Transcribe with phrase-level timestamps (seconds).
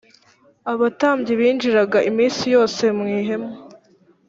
[0.71, 3.51] abatambyi binjiraga iminsi yose mu ihema